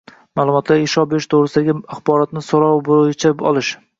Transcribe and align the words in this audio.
ma’lumotlarga 0.37 0.85
ishlov 0.85 1.05
berish 1.11 1.27
to‘g‘risidagi 1.33 1.77
axborotni 1.97 2.43
so‘rov 2.49 2.81
bo‘yicha 2.91 3.31
olish: 3.53 3.73